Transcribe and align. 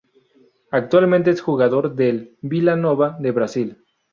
Actualmente 0.71 1.29
es 1.29 1.41
jugador 1.41 1.93
del 1.93 2.35
Vila 2.41 2.75
Nova 2.75 3.17
de 3.19 3.29
Brasil. 3.31 3.83